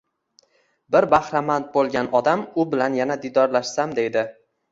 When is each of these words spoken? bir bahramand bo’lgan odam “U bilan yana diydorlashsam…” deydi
bir 0.95 1.05
bahramand 1.11 1.67
bo’lgan 1.75 2.09
odam 2.21 2.47
“U 2.63 2.67
bilan 2.71 2.97
yana 3.03 3.19
diydorlashsam…” 3.27 3.93
deydi 4.01 4.27